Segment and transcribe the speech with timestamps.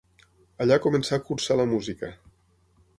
[0.65, 2.13] Allà començà a cursar la música.